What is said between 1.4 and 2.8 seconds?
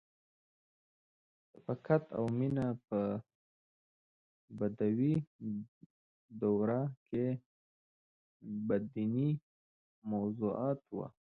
•شفقت او مینه